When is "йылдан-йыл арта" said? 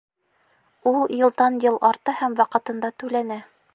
1.17-2.17